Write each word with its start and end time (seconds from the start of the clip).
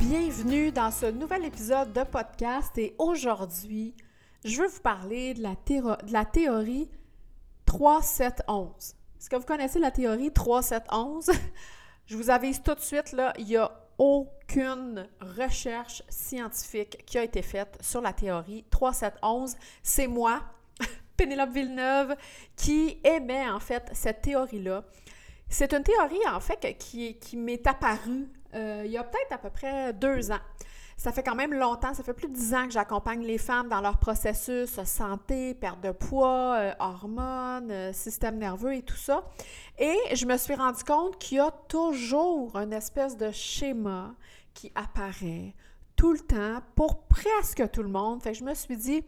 Bienvenue 0.00 0.72
dans 0.72 0.90
ce 0.90 1.04
nouvel 1.04 1.44
épisode 1.44 1.92
de 1.92 2.04
podcast 2.04 2.76
et 2.78 2.94
aujourd'hui, 2.96 3.94
je 4.46 4.62
veux 4.62 4.66
vous 4.66 4.80
parler 4.80 5.34
de 5.34 5.42
la, 5.42 5.50
de 5.50 6.12
la 6.12 6.24
théorie 6.24 6.88
3-7-11. 7.66 8.94
Est-ce 9.18 9.28
que 9.28 9.36
vous 9.36 9.44
connaissez 9.44 9.78
la 9.78 9.90
théorie 9.90 10.30
3-7-11? 10.30 11.30
je 12.06 12.16
vous 12.16 12.30
avise 12.30 12.62
tout 12.62 12.74
de 12.74 12.80
suite, 12.80 13.12
là, 13.12 13.34
il 13.38 13.50
y 13.50 13.58
a 13.58 13.70
aucune 13.98 15.06
recherche 15.20 16.02
scientifique 16.08 17.04
qui 17.04 17.18
a 17.18 17.22
été 17.22 17.42
faite 17.42 17.76
sur 17.82 18.00
la 18.00 18.14
théorie 18.14 18.64
3711. 18.70 19.54
C'est 19.82 20.06
moi, 20.06 20.40
Pénélope 21.18 21.50
Villeneuve, 21.50 22.16
qui 22.56 22.98
émet 23.04 23.50
en 23.50 23.60
fait 23.60 23.90
cette 23.92 24.22
théorie-là. 24.22 24.82
C'est 25.50 25.74
une 25.74 25.82
théorie 25.82 26.26
en 26.26 26.40
fait 26.40 26.78
qui, 26.78 27.18
qui 27.18 27.36
m'est 27.36 27.66
apparue 27.66 28.30
euh, 28.54 28.82
il 28.84 28.90
y 28.90 28.98
a 28.98 29.04
peut-être 29.04 29.32
à 29.32 29.38
peu 29.38 29.50
près 29.50 29.92
deux 29.92 30.30
ans. 30.30 30.40
Ça 30.96 31.12
fait 31.12 31.22
quand 31.22 31.34
même 31.34 31.54
longtemps, 31.54 31.94
ça 31.94 32.02
fait 32.02 32.12
plus 32.12 32.28
de 32.28 32.34
dix 32.34 32.52
ans 32.52 32.66
que 32.66 32.72
j'accompagne 32.72 33.22
les 33.22 33.38
femmes 33.38 33.70
dans 33.70 33.80
leur 33.80 33.96
processus 33.96 34.82
santé, 34.84 35.54
perte 35.54 35.80
de 35.80 35.92
poids, 35.92 36.56
euh, 36.58 36.74
hormones, 36.78 37.70
euh, 37.70 37.92
système 37.94 38.36
nerveux 38.36 38.74
et 38.74 38.82
tout 38.82 38.96
ça. 38.96 39.24
Et 39.78 39.96
je 40.12 40.26
me 40.26 40.36
suis 40.36 40.54
rendu 40.54 40.84
compte 40.84 41.16
qu'il 41.16 41.38
y 41.38 41.40
a 41.40 41.50
toujours 41.68 42.54
une 42.56 42.74
espèce 42.74 43.16
de 43.16 43.30
schéma 43.30 44.14
qui 44.52 44.70
apparaît 44.74 45.54
tout 45.96 46.12
le 46.12 46.20
temps 46.20 46.60
pour 46.74 47.04
presque 47.04 47.70
tout 47.70 47.82
le 47.82 47.88
monde. 47.88 48.22
Fait 48.22 48.32
que 48.32 48.38
je 48.38 48.44
me 48.44 48.52
suis 48.52 48.76
dit, 48.76 49.02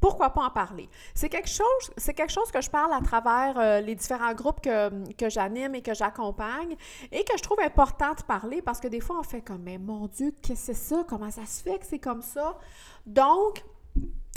pourquoi 0.00 0.30
pas 0.30 0.42
en 0.42 0.50
parler? 0.50 0.88
C'est 1.14 1.28
quelque 1.28 1.48
chose, 1.48 2.12
quelque 2.14 2.32
chose 2.32 2.50
que 2.50 2.60
je 2.60 2.70
parle 2.70 2.92
à 2.92 3.00
travers 3.00 3.58
euh, 3.58 3.80
les 3.80 3.94
différents 3.94 4.34
groupes 4.34 4.60
que, 4.60 5.12
que 5.14 5.28
j'anime 5.28 5.74
et 5.74 5.82
que 5.82 5.94
j'accompagne 5.94 6.76
et 7.10 7.24
que 7.24 7.36
je 7.36 7.42
trouve 7.42 7.60
important 7.60 8.14
de 8.14 8.22
parler 8.22 8.62
parce 8.62 8.80
que 8.80 8.88
des 8.88 9.00
fois 9.00 9.18
on 9.18 9.22
fait 9.22 9.42
comme 9.42 9.62
mais 9.62 9.78
mon 9.78 10.06
Dieu, 10.06 10.32
qu'est-ce 10.42 10.68
que 10.68 10.72
c'est 10.74 10.94
ça? 10.94 11.04
Comment 11.08 11.30
ça 11.30 11.44
se 11.46 11.62
fait 11.62 11.78
que 11.78 11.86
c'est 11.86 11.98
comme 11.98 12.22
ça? 12.22 12.56
Donc, 13.06 13.64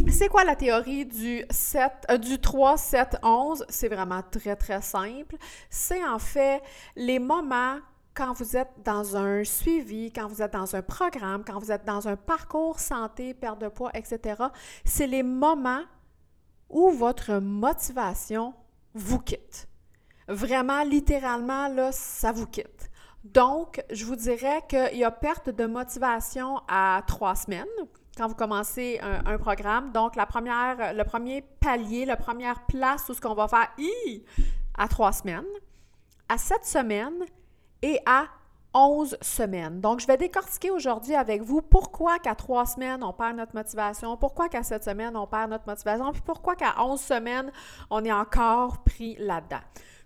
c'est 0.10 0.30
quoi 0.30 0.44
la 0.44 0.56
théorie 0.56 1.06
du 1.06 1.44
7, 1.50 1.92
euh, 2.10 2.18
du 2.18 2.40
3, 2.40 2.78
7, 2.78 3.18
11? 3.22 3.66
C'est 3.70 3.88
vraiment 3.88 4.22
très, 4.30 4.56
très 4.56 4.82
simple. 4.82 5.36
C'est 5.70 6.04
en 6.04 6.20
fait 6.20 6.62
les 6.96 7.20
moments 7.20 7.78
quand 8.14 8.34
vous 8.34 8.58
êtes 8.58 8.72
dans 8.84 9.16
un 9.16 9.44
suivi, 9.44 10.12
quand 10.12 10.28
vous 10.28 10.42
êtes 10.42 10.54
dans 10.54 10.76
un 10.76 10.82
programme, 10.82 11.44
quand 11.46 11.60
vous 11.60 11.72
êtes 11.72 11.86
dans 11.86 12.08
un 12.08 12.16
parcours 12.16 12.80
santé, 12.80 13.34
perte 13.34 13.60
de 13.60 13.70
poids, 13.70 13.92
etc., 13.94 14.44
c'est 14.84 15.08
les 15.08 15.24
moments 15.24 15.84
où 16.70 16.90
votre 16.92 17.40
motivation 17.40 18.54
vous 18.94 19.20
quitte. 19.20 19.68
Vraiment, 20.28 20.84
littéralement, 20.84 21.68
là, 21.68 21.92
ça 21.92 22.32
vous 22.32 22.48
quitte. 22.48 22.90
Donc, 23.24 23.84
je 23.92 24.06
vous 24.06 24.16
dirais 24.16 24.62
qu'il 24.68 24.98
y 24.98 25.04
a 25.04 25.12
perte 25.12 25.50
de 25.50 25.66
motivation 25.66 26.62
à 26.68 27.04
trois 27.06 27.36
semaines 27.36 27.66
quand 28.18 28.28
vous 28.28 28.36
commencez 28.36 29.00
un, 29.02 29.38
programme. 29.38 29.92
Donc, 29.92 30.16
la 30.16 30.26
première, 30.26 30.94
le 30.94 31.04
premier 31.04 31.42
palier, 31.42 32.06
la 32.06 32.18
première 32.18 32.66
place 32.66 33.08
où 33.10 33.14
ce 33.14 33.22
qu'on 33.22 33.34
va 33.34 33.48
faire 33.48 33.70
à 34.78 34.88
trois 34.88 35.12
semaines, 35.12 35.46
à 36.28 36.38
sept 36.38 36.66
semaines 36.66 37.26
et 37.82 38.00
à 38.06 38.28
11 38.74 39.18
semaines. 39.22 39.82
Donc, 39.82 40.00
je 40.00 40.08
vais 40.08 40.18
décortiquer 40.18 40.72
aujourd'hui 40.72 41.16
avec 41.16 41.42
vous 41.42 41.62
pourquoi 41.62 42.20
qu'à 42.20 42.36
trois 42.36 42.66
semaines, 42.66 43.04
on 43.04 43.12
perd 43.12 43.36
notre 43.36 43.56
motivation, 43.56 44.16
pourquoi 44.16 44.48
qu'à 44.48 44.64
sept 44.64 44.84
semaines, 44.84 45.18
on 45.18 45.28
perd 45.28 45.50
notre 45.50 45.68
motivation, 45.68 46.12
puis 46.12 46.22
pourquoi 46.26 46.56
qu'à 46.56 46.82
11 46.82 47.00
semaines, 47.00 47.52
on 47.90 48.04
est 48.06 48.12
encore 48.12 48.84
pris 48.84 49.16
là-dedans. 49.20 49.60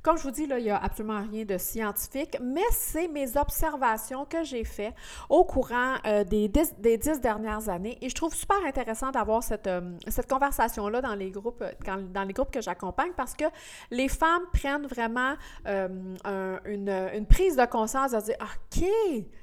Comme 0.05 0.19
je 0.19 0.21
vous 0.21 0.29
dis, 0.29 0.45
là, 0.45 0.59
il 0.59 0.65
n'y 0.65 0.69
a 0.69 0.77
absolument 0.77 1.19
rien 1.19 1.45
de 1.45 1.57
scientifique, 1.57 2.37
mais 2.39 2.61
c'est 2.69 3.07
mes 3.07 3.37
observations 3.37 4.23
que 4.23 4.43
j'ai 4.43 4.63
faites 4.63 4.93
au 5.29 5.43
courant 5.43 5.95
euh, 6.05 6.23
des, 6.23 6.47
dix, 6.47 6.75
des, 6.77 6.95
dix, 6.99 7.19
dernières 7.19 7.69
années. 7.69 7.97
Et 8.01 8.09
je 8.09 8.13
trouve 8.13 8.31
super 8.35 8.63
intéressant 8.67 9.09
d'avoir 9.09 9.41
cette, 9.41 9.65
euh, 9.65 9.97
cette 10.07 10.29
conversation-là 10.29 11.01
dans 11.01 11.15
les 11.15 11.31
groupes, 11.31 11.63
dans 11.83 12.23
les 12.23 12.33
groupes 12.33 12.51
que 12.51 12.61
j'accompagne 12.61 13.13
parce 13.17 13.33
que 13.33 13.45
les 13.89 14.07
femmes 14.07 14.43
prennent 14.53 14.85
vraiment 14.85 15.33
euh, 15.65 16.59
une, 16.65 17.09
une 17.15 17.25
prise 17.25 17.55
de 17.55 17.65
conscience 17.65 18.11
de 18.11 18.21
dire 18.21 18.35
OK, 18.39 18.87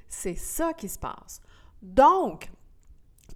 c'est 0.07 0.35
ça 0.35 0.71
qui 0.71 0.87
se 0.87 0.97
passe. 0.97 1.41
Donc, 1.81 2.49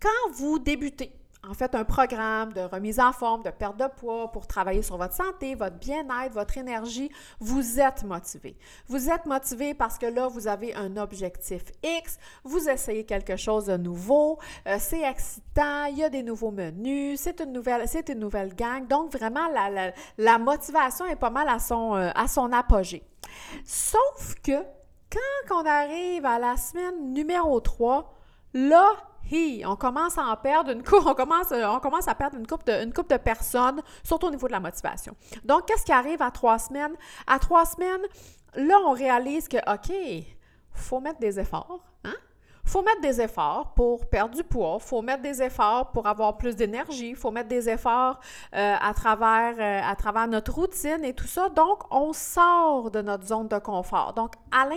quand 0.01 0.31
vous 0.31 0.59
débutez, 0.59 1.11
en 1.49 1.53
fait 1.53 1.75
un 1.75 1.83
programme 1.83 2.53
de 2.53 2.61
remise 2.61 2.99
en 2.99 3.11
forme, 3.11 3.43
de 3.43 3.49
perte 3.49 3.77
de 3.77 3.87
poids 3.87 4.31
pour 4.31 4.47
travailler 4.47 4.81
sur 4.81 4.97
votre 4.97 5.13
santé, 5.13 5.55
votre 5.55 5.77
bien-être, 5.77 6.33
votre 6.33 6.57
énergie, 6.57 7.09
vous 7.39 7.79
êtes 7.79 8.03
motivé. 8.03 8.57
Vous 8.87 9.09
êtes 9.09 9.25
motivé 9.25 9.73
parce 9.73 9.97
que 9.97 10.05
là, 10.05 10.27
vous 10.27 10.47
avez 10.47 10.75
un 10.75 10.97
objectif 10.97 11.63
X, 11.83 12.17
vous 12.43 12.69
essayez 12.69 13.05
quelque 13.05 13.35
chose 13.35 13.65
de 13.65 13.77
nouveau, 13.77 14.39
euh, 14.67 14.77
c'est 14.79 15.01
excitant, 15.01 15.85
il 15.85 15.97
y 15.97 16.03
a 16.03 16.09
des 16.09 16.23
nouveaux 16.23 16.51
menus, 16.51 17.19
c'est 17.21 17.39
une 17.39 17.53
nouvelle, 17.53 17.87
c'est 17.87 18.09
une 18.09 18.19
nouvelle 18.19 18.53
gang. 18.53 18.87
Donc, 18.87 19.13
vraiment, 19.13 19.47
la, 19.49 19.91
la, 20.17 20.37
motivation 20.37 21.05
est 21.05 21.15
pas 21.15 21.29
mal 21.29 21.47
à 21.49 21.59
son, 21.59 21.95
euh, 21.95 22.09
à 22.15 22.27
son 22.27 22.51
apogée. 22.51 23.03
Sauf 23.65 24.35
que 24.43 24.63
quand 25.47 25.61
on 25.61 25.65
arrive 25.65 26.25
à 26.25 26.39
la 26.39 26.57
semaine 26.57 27.13
numéro 27.13 27.59
3, 27.59 28.13
là, 28.53 28.93
on 29.65 29.75
commence 29.75 30.17
à 30.17 30.35
perdre 30.37 30.71
une 30.71 30.83
coupe, 30.83 31.05
on 31.05 31.13
commence, 31.13 31.51
on 31.51 31.79
commence 31.79 32.07
à 32.07 32.15
perdre 32.15 32.37
une 32.37 32.47
coupe 32.47 32.65
de, 32.65 33.17
personnes, 33.17 33.81
surtout 34.03 34.27
au 34.27 34.31
niveau 34.31 34.47
de 34.47 34.53
la 34.53 34.59
motivation. 34.59 35.15
Donc, 35.43 35.65
qu'est-ce 35.65 35.85
qui 35.85 35.91
arrive 35.91 36.21
à 36.21 36.31
trois 36.31 36.59
semaines? 36.59 36.95
À 37.25 37.39
trois 37.39 37.65
semaines, 37.65 38.01
là, 38.55 38.77
on 38.85 38.91
réalise 38.91 39.47
que, 39.47 39.57
OK, 39.57 40.25
faut 40.73 40.99
mettre 40.99 41.19
des 41.19 41.39
efforts? 41.39 41.86
Faut 42.67 42.81
mettre 42.81 43.01
des 43.01 43.21
efforts 43.21 43.73
pour 43.75 44.05
perdre 44.09 44.35
du 44.35 44.43
poids, 44.43 44.77
faut 44.79 45.01
mettre 45.01 45.21
des 45.21 45.41
efforts 45.41 45.91
pour 45.91 46.05
avoir 46.05 46.37
plus 46.37 46.55
d'énergie, 46.55 47.15
faut 47.15 47.31
mettre 47.31 47.49
des 47.49 47.69
efforts 47.69 48.19
euh, 48.53 48.75
à, 48.79 48.93
travers, 48.93 49.55
euh, 49.57 49.89
à 49.89 49.95
travers 49.95 50.27
notre 50.27 50.53
routine 50.53 51.03
et 51.03 51.13
tout 51.13 51.27
ça. 51.27 51.49
Donc, 51.49 51.83
on 51.91 52.11
sort 52.13 52.91
de 52.91 53.01
notre 53.01 53.25
zone 53.25 53.47
de 53.47 53.57
confort. 53.59 54.13
Donc, 54.13 54.33
à, 54.51 54.67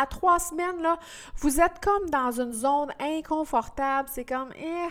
à, 0.00 0.06
trois 0.06 0.38
semaines, 0.38 0.80
là, 0.82 0.98
vous 1.36 1.60
êtes 1.60 1.84
comme 1.84 2.08
dans 2.08 2.30
une 2.40 2.52
zone 2.52 2.90
inconfortable. 2.98 4.08
C'est 4.10 4.24
comme, 4.24 4.50
eh, 4.56 4.88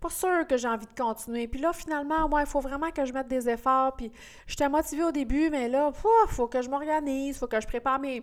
pas 0.00 0.10
sûr 0.10 0.46
que 0.46 0.56
j'ai 0.56 0.68
envie 0.68 0.86
de 0.86 1.02
continuer. 1.02 1.48
Puis 1.48 1.60
là, 1.60 1.72
finalement, 1.72 2.28
moi, 2.28 2.40
il 2.40 2.46
faut 2.46 2.60
vraiment 2.60 2.90
que 2.90 3.04
je 3.04 3.12
mette 3.12 3.28
des 3.28 3.48
efforts. 3.48 3.96
Puis, 3.96 4.12
j'étais 4.46 4.68
motivée 4.68 5.04
au 5.04 5.12
début, 5.12 5.48
mais 5.50 5.68
là, 5.68 5.90
il 5.94 6.34
faut 6.34 6.46
que 6.46 6.60
je 6.60 6.68
m'organise, 6.68 7.36
il 7.36 7.38
faut 7.38 7.46
que 7.46 7.60
je 7.60 7.66
prépare 7.66 7.98
mes 7.98 8.22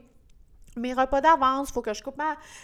mes 0.77 0.93
repas 0.93 1.21
d'avance, 1.21 1.71
faut 1.71 1.81
que 1.81 1.93
je 1.93 2.03
coupe 2.03 2.21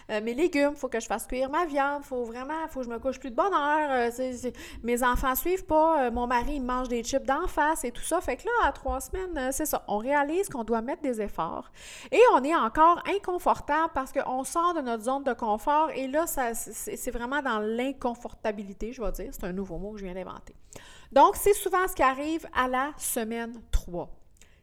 euh, 0.09 0.21
mes 0.21 0.33
légumes, 0.33 0.75
faut 0.75 0.87
que 0.87 0.99
je 0.99 1.07
fasse 1.07 1.25
cuire 1.25 1.49
ma 1.49 1.65
viande, 1.65 2.03
faut 2.03 2.23
vraiment, 2.23 2.67
faut 2.69 2.79
que 2.79 2.85
je 2.85 2.91
me 2.91 2.99
couche 2.99 3.19
plus 3.19 3.31
de 3.31 3.35
bonne 3.35 3.53
heure. 3.53 4.09
Euh, 4.09 4.51
mes 4.83 5.03
enfants 5.03 5.35
suivent 5.35 5.65
pas, 5.65 6.05
euh, 6.05 6.11
mon 6.11 6.27
mari 6.27 6.55
il 6.55 6.63
mange 6.63 6.87
des 6.87 7.03
chips 7.03 7.25
d'en 7.25 7.47
face 7.47 7.83
et 7.83 7.91
tout 7.91 8.03
ça. 8.03 8.21
Fait 8.21 8.37
que 8.37 8.45
là, 8.45 8.67
à 8.67 8.71
trois 8.71 8.99
semaines, 9.01 9.51
c'est 9.51 9.65
ça. 9.65 9.83
On 9.87 9.97
réalise 9.97 10.49
qu'on 10.49 10.63
doit 10.63 10.81
mettre 10.81 11.01
des 11.01 11.21
efforts 11.21 11.71
et 12.11 12.21
on 12.33 12.43
est 12.43 12.55
encore 12.55 13.01
inconfortable 13.07 13.91
parce 13.93 14.11
qu'on 14.11 14.43
sort 14.43 14.73
de 14.73 14.81
notre 14.81 15.03
zone 15.03 15.23
de 15.23 15.33
confort 15.33 15.89
et 15.91 16.07
là, 16.07 16.25
c'est 16.27 17.11
vraiment 17.11 17.41
dans 17.41 17.59
l'inconfortabilité, 17.59 18.93
je 18.93 19.01
vais 19.01 19.11
dire. 19.11 19.29
C'est 19.31 19.45
un 19.45 19.53
nouveau 19.53 19.77
mot 19.77 19.91
que 19.91 19.99
je 19.99 20.05
viens 20.05 20.13
d'inventer. 20.13 20.55
Donc, 21.11 21.35
c'est 21.35 21.53
souvent 21.53 21.87
ce 21.87 21.95
qui 21.95 22.03
arrive 22.03 22.45
à 22.53 22.67
la 22.67 22.91
semaine 22.97 23.61
3. 23.71 24.09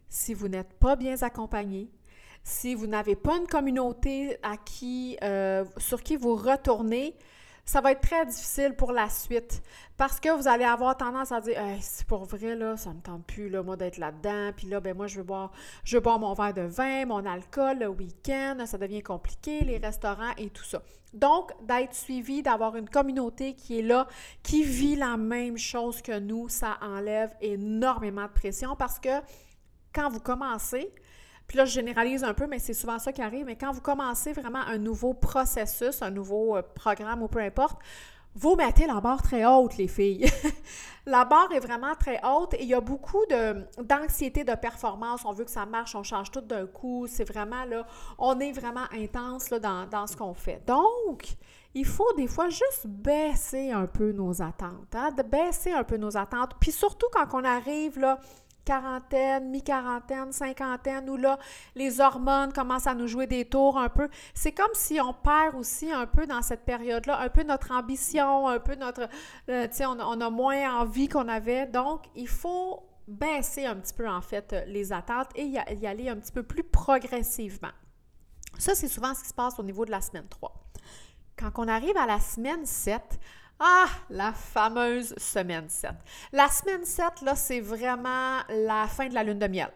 Si 0.09 0.35
vous 0.35 0.49
n'êtes 0.49 0.73
pas 0.75 0.95
bien 0.95 1.17
accompagné, 1.23 1.91
si 2.47 2.77
vous 2.77 2.87
n'avez 2.87 3.17
pas 3.17 3.37
une 3.39 3.49
communauté 3.49 4.39
à 4.45 4.57
qui, 4.57 5.19
euh, 5.25 5.65
sur 5.79 6.01
qui 6.01 6.17
vous 6.17 6.37
retournez, 6.37 7.17
ça 7.65 7.81
va 7.81 7.91
être 7.91 8.03
très 8.03 8.25
difficile 8.25 8.75
pour 8.75 8.93
la 8.93 9.11
suite 9.11 9.65
parce 9.97 10.21
que 10.21 10.29
vous 10.29 10.47
allez 10.47 10.65
avoir 10.65 10.97
tendance 10.97 11.33
à 11.33 11.41
dire 11.41 11.61
c'est 11.81 12.07
pour 12.07 12.25
vrai 12.25 12.55
là, 12.55 12.77
ça 12.77 12.95
me 12.95 13.01
tente 13.01 13.27
plus 13.27 13.49
là 13.49 13.65
moi 13.65 13.77
d'être 13.77 13.99
là-dedans, 13.99 14.53
puis 14.57 14.69
là 14.69 14.79
ben 14.79 14.97
moi 14.97 15.09
je 15.09 15.17
veux 15.17 15.25
boire 15.25 15.51
je 15.83 15.97
veux 15.97 16.01
boire 16.01 16.21
mon 16.21 16.35
verre 16.35 16.55
de 16.55 16.63
vin, 16.63 17.05
mon 17.07 17.27
alcool 17.27 17.81
le 17.81 17.89
week-end, 17.89 18.59
ça 18.65 18.79
devient 18.79 19.03
compliqué, 19.03 19.65
les 19.65 19.79
restaurants 19.79 20.33
et 20.39 20.49
tout 20.51 20.63
ça. 20.63 20.83
Donc 21.15 21.51
d'être 21.67 21.95
suivi, 21.95 22.45
d'avoir 22.45 22.77
une 22.77 22.89
communauté 22.89 23.55
qui 23.55 23.81
est 23.81 23.83
là, 23.83 24.07
qui 24.45 24.63
vit 24.63 24.95
la 24.95 25.17
même 25.17 25.59
chose 25.59 26.01
que 26.01 26.17
nous, 26.17 26.49
ça 26.49 26.79
enlève 26.81 27.35
énormément 27.41 28.27
de 28.27 28.33
pression 28.33 28.77
parce 28.77 29.01
que 29.01 29.21
quand 29.93 30.11
vous 30.11 30.21
commencez, 30.21 30.93
puis 31.47 31.59
là, 31.59 31.65
je 31.65 31.73
généralise 31.73 32.25
un 32.25 32.35
peu, 32.35 32.47
mais 32.47 32.59
c'est 32.59 32.75
souvent 32.75 32.99
ça 32.99 33.13
qui 33.13 33.23
arrive. 33.23 33.47
Mais 33.47 33.57
quand 33.57 33.73
vous 33.73 33.81
commencez 33.81 34.33
vraiment 34.33 34.61
un 34.61 34.79
nouveau 34.79 35.15
processus, 35.15 36.03
un 36.03 36.11
nouveau 36.11 36.57
euh, 36.57 36.63
programme 36.75 37.23
ou 37.23 37.29
peu 37.29 37.41
importe, 37.41 37.79
vous 38.35 38.55
mettez 38.55 38.87
la 38.87 39.01
barre 39.01 39.23
très 39.23 39.47
haute, 39.47 39.79
les 39.79 39.89
filles. 39.89 40.31
la 41.07 41.25
barre 41.25 41.51
est 41.53 41.61
vraiment 41.61 41.95
très 41.95 42.21
haute 42.23 42.53
et 42.55 42.65
il 42.65 42.69
y 42.69 42.75
a 42.75 42.81
beaucoup 42.83 43.25
d'anxiété 43.79 44.45
de, 44.45 44.55
performance. 44.55 45.25
On 45.25 45.33
veut 45.33 45.45
que 45.45 45.51
ça 45.51 45.65
marche, 45.65 45.95
on 45.95 46.03
change 46.03 46.31
tout 46.31 46.43
d'un 46.43 46.67
coup. 46.67 47.07
C'est 47.09 47.25
vraiment 47.25 47.65
là, 47.65 47.87
on 48.19 48.39
est 48.41 48.53
vraiment 48.53 48.85
intense 48.93 49.49
dans, 49.49 50.07
ce 50.07 50.17
qu'on 50.17 50.35
fait. 50.35 50.63
Donc, 50.67 51.37
il 51.73 51.87
faut 51.87 52.13
des 52.15 52.27
fois 52.27 52.51
juste 52.51 52.87
baisser 52.87 53.71
un 53.71 53.87
peu 53.87 54.13
nos 54.13 54.43
attentes, 54.43 54.95
hein, 54.95 55.11
baisser 55.31 55.73
un 55.73 55.85
peu 55.85 55.97
nos 55.97 56.15
attentes. 56.19 56.57
Puis 56.61 56.73
surtout 56.73 57.07
quand 57.13 57.27
on 57.33 57.45
arrive 57.45 57.99
là, 57.99 58.19
quarantaine, 58.67 59.49
mi-quarantaine, 59.49 60.33
cinquantaine, 60.33 61.09
où 61.09 61.17
là, 61.17 61.39
les 61.75 62.01
hormones 62.01 62.53
commencent 62.53 62.87
à 62.87 62.95
nous 62.95 63.07
jouer 63.07 63.27
des 63.27 63.47
tours 63.47 63.79
un 63.79 63.89
peu. 63.89 64.09
C'est 64.35 64.53
comme 64.53 64.75
si 64.75 65.01
on 65.01 65.15
perd 65.15 65.55
aussi 65.55 65.91
un 65.91 66.07
peu 66.07 66.27
dans 66.27 66.43
cette 66.43 66.67
période-là, 66.67 67.21
un 67.21 67.31
peu 67.31 67.45
notre 67.45 67.73
ambition, 67.73 68.49
un 68.49 68.59
peu 68.59 68.75
notre... 68.75 69.09
Euh, 69.49 69.67
tu 69.69 69.77
sais, 69.77 69.87
on, 69.87 69.99
a 69.99 70.31
moins 70.31 70.81
envie 70.81 71.09
qu'on 71.09 71.29
avait. 71.29 71.67
Donc, 71.67 72.03
il 72.15 72.29
faut 72.29 72.83
baisser 73.09 73.65
un 73.65 73.77
petit 73.77 73.95
peu, 73.95 74.09
en 74.09 74.21
fait, 74.21 74.55
les 74.67 74.93
attentes 74.93 75.29
et 75.37 75.45
y, 75.45 75.53
y 75.53 75.87
aller 75.87 76.09
un 76.09 76.17
petit 76.17 76.33
peu 76.33 76.43
plus 76.43 76.65
progressivement. 76.65 77.73
Ça, 78.59 78.75
c'est 78.75 78.89
souvent 78.89 79.15
ce 79.15 79.23
qui 79.23 79.29
se 79.29 79.35
passe 79.35 79.59
au 79.61 79.63
niveau 79.63 79.85
de 79.85 79.93
la 79.93 80.01
semaine 80.01 80.27
3. 80.29 80.53
Quand 81.39 81.53
on 81.57 81.69
arrive 81.69 81.97
à 81.97 82.07
la 82.07 82.19
semaine 82.19 82.67
7, 82.67 83.01
ah, 83.59 83.89
la 84.11 84.33
fameuse 84.33 85.15
semaine 85.17 85.69
7. 85.69 85.93
La 86.33 86.49
semaine 86.49 86.85
7, 86.85 87.23
là, 87.23 87.35
c'est 87.35 87.61
vraiment 87.61 88.41
la 88.49 88.87
fin 88.87 89.09
de 89.09 89.15
la 89.15 89.23
lune 89.23 89.39
de 89.39 89.47
miel. 89.47 89.71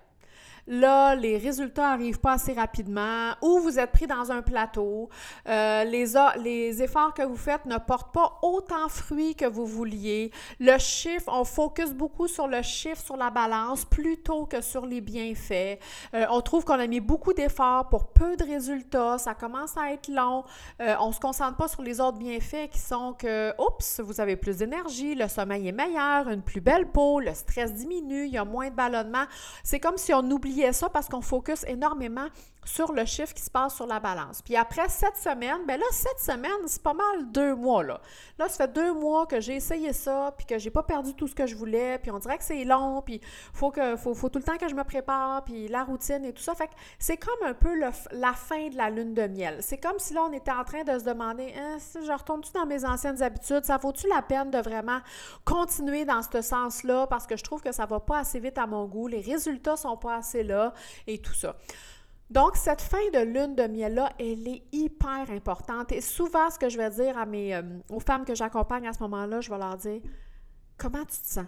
Là, 0.73 1.17
les 1.17 1.37
résultats 1.37 1.91
n'arrivent 1.91 2.21
pas 2.21 2.35
assez 2.35 2.53
rapidement 2.53 3.33
ou 3.43 3.59
vous 3.59 3.81
êtes 3.81 3.91
pris 3.91 4.07
dans 4.07 4.31
un 4.31 4.41
plateau. 4.41 5.09
Euh, 5.49 5.83
les, 5.83 6.15
les 6.45 6.81
efforts 6.81 7.13
que 7.13 7.23
vous 7.23 7.37
faites 7.37 7.67
ne 7.67 7.77
portent 7.77 8.15
pas 8.15 8.39
autant 8.43 8.89
fruit 8.89 9.35
que 9.35 9.47
vous 9.47 9.67
vouliez. 9.67 10.31
Le 10.61 10.79
chiffre, 10.79 11.25
on 11.27 11.43
focus 11.43 11.93
beaucoup 11.93 12.29
sur 12.29 12.47
le 12.47 12.63
chiffre, 12.63 13.03
sur 13.03 13.17
la 13.17 13.31
balance, 13.31 13.85
plutôt 13.85 14.47
que 14.47 14.61
sur 14.61 14.87
les 14.87 15.01
bienfaits. 15.01 15.81
Euh, 16.15 16.27
on 16.31 16.41
trouve 16.41 16.65
qu'on 16.65 16.79
a 16.79 16.87
mis 16.87 17.01
beaucoup 17.01 17.33
d'efforts 17.33 17.89
pour 17.89 18.07
peu 18.07 18.37
de 18.37 18.45
résultats. 18.45 19.19
Ça 19.19 19.35
commence 19.35 19.77
à 19.77 19.91
être 19.91 20.07
long. 20.07 20.45
Euh, 20.81 20.95
on 21.01 21.09
ne 21.09 21.13
se 21.13 21.19
concentre 21.19 21.57
pas 21.57 21.67
sur 21.67 21.83
les 21.83 22.01
autres 22.01 22.19
bienfaits 22.19 22.71
qui 22.71 22.79
sont 22.79 23.15
que, 23.15 23.53
oups, 23.61 23.99
vous 23.99 24.21
avez 24.21 24.37
plus 24.37 24.59
d'énergie, 24.59 25.17
le 25.17 25.27
sommeil 25.27 25.67
est 25.67 25.73
meilleur, 25.73 26.29
une 26.29 26.43
plus 26.43 26.61
belle 26.61 26.87
peau, 26.87 27.19
le 27.19 27.35
stress 27.35 27.75
diminue, 27.75 28.27
il 28.27 28.35
y 28.35 28.39
a 28.39 28.45
moins 28.45 28.71
de 28.71 28.77
ballonnement. 28.77 29.25
C'est 29.65 29.81
comme 29.81 29.97
si 29.97 30.15
on 30.15 30.31
oubliait 30.31 30.60
ça 30.73 30.89
parce 30.89 31.09
qu'on 31.09 31.21
focus 31.21 31.65
énormément 31.67 32.27
sur 32.65 32.93
le 32.93 33.05
chiffre 33.05 33.35
qui 33.35 33.43
se 33.43 33.51
passe 33.51 33.75
sur 33.75 33.87
la 33.87 34.01
balance. 34.01 34.43
Puis 34.43 34.57
après 34.57 34.89
sept 34.89 35.17
semaines, 35.17 35.65
bien 35.67 35.77
là, 35.77 35.85
sept 35.91 36.19
semaines, 36.19 36.67
c'est 36.67 36.83
pas 36.83 36.95
mal 36.95 37.31
deux 37.31 37.55
mois, 37.55 37.83
là. 37.83 38.01
Là, 38.39 38.49
ça 38.49 38.65
fait 38.65 38.73
deux 38.73 38.93
mois 38.93 39.27
que 39.27 39.41
j'ai 39.41 39.57
essayé 39.57 39.93
ça, 39.93 40.35
puis 40.37 40.47
que 40.47 40.59
j'ai 40.59 40.71
pas 40.71 40.83
perdu 40.83 41.15
tout 41.15 41.27
ce 41.27 41.35
que 41.35 41.47
je 41.47 41.57
voulais, 41.57 41.99
puis 41.99 42.11
on 42.11 42.19
dirait 42.19 42.39
que 42.39 42.45
c'est 42.45 42.65
long, 42.65 43.03
puis 43.03 43.21
faut 43.53 43.71
que 43.71 43.97
faut, 43.97 44.29
tout 44.29 44.39
le 44.39 44.45
temps 44.45 44.57
que 44.57 44.69
je 44.69 44.75
me 44.75 44.85
prépare, 44.85 45.45
puis 45.45 45.69
la 45.69 45.85
routine 45.85 46.25
et 46.25 46.33
tout 46.33 46.43
ça. 46.43 46.55
Fait 46.55 46.69
que 46.69 46.75
c'est 46.99 47.17
comme 47.17 47.49
un 47.49 47.55
peu 47.55 47.75
la 47.75 48.33
fin 48.33 48.69
de 48.69 48.77
la 48.77 48.91
lune 48.91 49.15
de 49.15 49.27
miel. 49.27 49.59
C'est 49.61 49.79
comme 49.79 49.99
si 49.99 50.15
là, 50.15 50.25
on 50.29 50.33
était 50.33 50.53
en 50.53 50.65
train 50.65 50.85
de 50.85 50.99
se 50.99 51.05
demander, 51.05 51.53
hein, 51.59 51.77
si 51.79 52.05
je 52.05 52.13
retourne-tu 52.13 52.53
dans 52.53 52.67
mes 52.67 52.85
anciennes 52.85 53.23
habitudes? 53.23 53.65
Ça 53.65 53.77
vaut-tu 53.79 54.09
la 54.09 54.23
peine 54.23 54.51
de 54.51 54.59
vraiment 54.59 55.01
continuer 55.45 56.05
dans 56.05 56.23
ce 56.23 56.43
sens-là? 56.43 57.07
Parce 57.07 57.27
que 57.27 57.37
je 57.37 57.43
trouve 57.43 57.63
que 57.63 57.73
ça 57.73 57.87
va 57.87 58.01
pas 58.01 58.19
assez 58.19 58.41
vite 58.41 58.59
à 58.59 58.67
mon 58.67 58.87
goût, 58.87 59.09
les 59.09 59.21
résultats 59.21 59.77
sont 59.77 59.97
pas 59.97 60.17
assez 60.17 60.43
là, 60.43 60.73
et 61.07 61.19
tout 61.19 61.35
ça. 61.35 61.57
Donc, 62.31 62.57
cette 62.57 62.81
fin 62.81 63.11
de 63.13 63.19
lune 63.19 63.57
de 63.57 63.65
miel-là, 63.65 64.13
elle 64.19 64.47
est 64.47 64.63
hyper 64.71 65.31
importante. 65.31 65.91
Et 65.91 66.01
souvent, 66.01 66.49
ce 66.49 66.59
que 66.59 66.69
je 66.69 66.79
vais 66.79 66.91
dire 66.91 67.17
euh, 67.19 67.63
aux 67.89 67.99
femmes 67.99 68.25
que 68.25 68.37
j'accompagne 68.37 68.87
à 68.87 68.93
ce 68.93 69.03
moment-là, 69.03 69.41
je 69.41 69.51
vais 69.51 69.59
leur 69.59 69.77
dire 69.77 70.01
comment 70.79 71.05
tu 71.05 71.21
te 71.21 71.27
sens? 71.27 71.47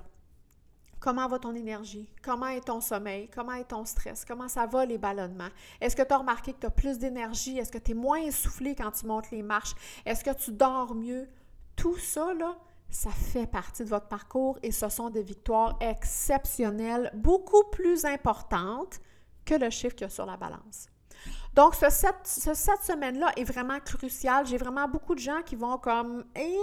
Comment 0.99 1.27
va 1.29 1.39
ton 1.39 1.55
énergie? 1.55 2.09
Comment 2.23 2.49
est 2.49 2.61
ton 2.61 2.81
sommeil? 2.81 3.29
Comment 3.33 3.55
est 3.55 3.65
ton 3.65 3.85
stress? 3.85 4.25
Comment 4.25 4.49
ça 4.49 4.67
va 4.67 4.85
les 4.85 4.99
ballonnements? 4.99 5.49
Est-ce 5.81 5.97
que 5.97 6.03
tu 6.03 6.13
as 6.13 6.19
remarqué 6.19 6.53
que 6.53 6.61
tu 6.61 6.67
as 6.67 6.71
plus 6.71 6.99
d'énergie? 6.99 7.59
Est-ce 7.59 7.73
que 7.73 7.79
tu 7.79 7.93
es 7.93 7.95
moins 7.95 8.21
essoufflé 8.21 8.75
quand 8.75 8.91
tu 8.91 9.07
montes 9.07 9.31
les 9.31 9.43
marches? 9.43 9.75
Est-ce 10.05 10.23
que 10.23 10.35
tu 10.35 10.53
dors 10.53 10.95
mieux? 10.95 11.29
Tout 11.75 11.97
ça, 11.97 12.29
ça 12.89 13.11
fait 13.11 13.47
partie 13.47 13.85
de 13.85 13.89
votre 13.89 14.07
parcours 14.07 14.59
et 14.63 14.71
ce 14.71 14.89
sont 14.89 15.11
des 15.11 15.23
victoires 15.23 15.77
exceptionnelles, 15.81 17.11
beaucoup 17.15 17.65
plus 17.71 18.05
importantes 18.05 19.01
que 19.45 19.55
le 19.55 19.71
chiffre 19.71 19.95
qu'il 19.95 20.07
y 20.07 20.11
a 20.11 20.11
sur 20.11 20.27
la 20.27 20.37
balance. 20.37 20.89
Donc, 21.55 21.75
ce 21.75 21.91
sept, 21.91 22.17
ce 22.25 22.55
semaines-là 22.55 23.31
est 23.37 23.45
vraiment 23.45 23.79
crucial. 23.81 24.47
J'ai 24.47 24.57
vraiment 24.57 24.89
beaucoup 24.89 25.15
de 25.15 25.21
gens 25.21 25.43
qui 25.45 25.55
vont 25.55 25.77
comme 25.77 26.25
eh, 26.35 26.57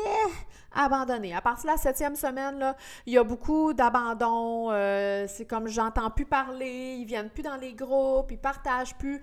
abandonner. 0.73 1.35
À 1.35 1.41
partir 1.41 1.65
de 1.65 1.75
la 1.75 1.77
septième 1.77 2.15
semaine, 2.15 2.57
là, 2.57 2.75
il 3.05 3.13
y 3.13 3.17
a 3.17 3.23
beaucoup 3.23 3.73
d'abandon. 3.73 4.71
Euh, 4.71 5.27
c'est 5.27 5.45
comme 5.45 5.67
j'entends 5.67 6.09
plus 6.09 6.25
parler, 6.25 6.95
ils 6.99 7.05
viennent 7.05 7.29
plus 7.29 7.43
dans 7.43 7.57
les 7.57 7.73
groupes, 7.73 8.31
ils 8.31 8.39
partagent 8.39 8.97
plus. 8.97 9.21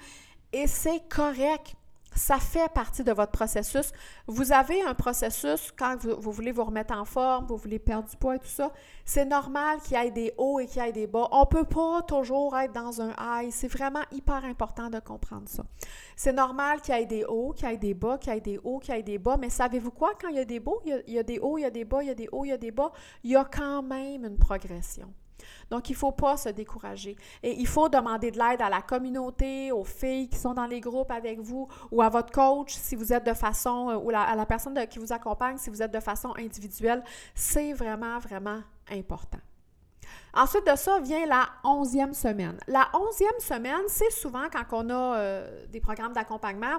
Et 0.53 0.69
c'est 0.69 1.09
correct. 1.09 1.75
Ça 2.17 2.39
fait 2.39 2.73
partie 2.73 3.05
de 3.05 3.13
votre 3.13 3.31
processus. 3.31 3.93
Vous 4.27 4.51
avez 4.51 4.83
un 4.83 4.95
processus 4.95 5.71
quand 5.77 5.99
vous, 6.03 6.33
voulez 6.33 6.51
vous 6.51 6.65
remettre 6.65 6.97
en 6.97 7.05
forme, 7.05 7.45
vous 7.47 7.59
voulez 7.59 7.79
perdre 7.79 8.09
du 8.09 8.17
poids 8.17 8.37
et 8.37 8.39
tout 8.39 8.47
ça. 8.47 8.73
C'est 9.05 9.27
normal 9.27 9.81
qu'il 9.81 9.99
y 9.99 10.01
ait 10.01 10.11
des 10.11 10.33
hauts 10.39 10.59
et 10.59 10.67
qu'il 10.67 10.83
y 10.83 10.89
ait 10.89 10.93
des 10.93 11.07
bas. 11.07 11.29
On 11.31 11.41
ne 11.41 11.45
peut 11.45 11.65
pas 11.65 12.01
toujours 12.03 12.57
être 12.57 12.73
dans 12.73 13.03
un 13.03 13.11
high. 13.21 13.51
C'est 13.51 13.69
vraiment 13.69 14.01
hyper 14.13 14.47
important 14.47 14.89
de 14.89 14.99
comprendre 14.99 15.47
ça. 15.47 15.65
C'est 16.17 16.33
normal 16.33 16.81
qu'il 16.81 16.95
y 16.95 17.03
ait 17.03 17.07
des 17.07 17.27
hauts, 17.27 17.53
qu'il 17.53 17.69
y 17.69 17.75
ait 17.75 17.77
des 17.77 17.93
bas, 17.93 18.17
qu'il 18.17 18.33
y 18.33 18.37
ait 18.37 18.41
des 18.41 18.59
hauts, 18.65 18.79
qu'il 18.79 18.95
y 18.95 18.99
ait 18.99 19.03
des 19.03 19.19
bas. 19.19 19.37
Mais 19.37 19.51
savez-vous 19.51 19.91
quoi? 19.91 20.15
Quand 20.19 20.29
il 20.29 20.37
y 20.37 20.41
a 20.41 20.47
des 20.47 20.59
bas, 20.59 20.73
il 20.87 21.13
y 21.13 21.19
a 21.19 21.23
des 21.23 21.39
hauts, 21.39 21.59
il 21.59 21.63
y 21.63 21.65
a 21.67 21.71
des 21.71 21.85
bas, 21.85 22.03
il 22.03 22.09
y 22.09 22.11
a 22.11 22.15
des 22.15 22.29
hauts, 22.33 22.47
il 22.47 22.49
y 22.49 22.53
a 22.53 22.57
des 22.57 22.71
bas, 22.71 22.93
il 23.25 23.33
y 23.33 23.37
a 23.37 23.45
quand 23.45 23.83
même 23.83 24.25
une 24.25 24.39
progression. 24.39 25.13
Donc, 25.71 25.89
il 25.89 25.93
ne 25.93 25.99
faut 25.99 26.13
pas 26.13 26.37
se 26.37 26.49
décourager. 26.49 27.17
Et 27.43 27.53
il 27.59 27.67
faut 27.67 27.89
demander 27.89 28.31
de 28.31 28.39
l'aide 28.39 28.63
à 28.63 28.71
la 28.71 28.83
communauté, 28.83 29.73
aux 29.73 29.85
filles 29.85 30.29
qui 30.29 30.39
sont 30.39 30.55
dans 30.55 30.67
les 30.67 30.81
groupes 30.81 31.11
avec 31.11 31.41
vous 31.41 31.69
ou 31.91 32.03
à 32.03 32.09
votre 32.09 32.33
coach 32.33 32.75
si 32.75 32.97
vous 32.97 33.13
êtes 33.13 33.25
de 33.27 33.35
façon, 33.35 33.91
euh, 33.91 33.97
ou 33.97 34.11
à 34.11 34.35
la 34.35 34.47
personne 34.47 34.75
qui 34.89 34.99
vous 34.99 35.13
accompagne 35.13 35.59
si 35.59 35.71
vous 35.71 35.83
êtes 35.83 35.93
de 35.93 36.01
façon 36.01 36.33
individuelle. 36.39 37.03
C'est 37.35 37.73
vraiment, 37.73 38.19
vraiment 38.19 38.61
important. 38.91 39.39
Ensuite 40.35 40.67
de 40.67 40.77
ça 40.77 41.01
vient 41.01 41.27
la 41.27 41.49
onzième 41.65 42.13
semaine. 42.13 42.59
La 42.69 42.89
onzième 42.95 43.39
semaine, 43.41 43.83
c'est 43.89 44.11
souvent 44.11 44.45
quand 44.53 44.85
on 44.85 44.91
a 44.91 45.17
euh, 45.17 45.67
des 45.69 45.81
programmes 45.81 46.13
d'accompagnement 46.13 46.79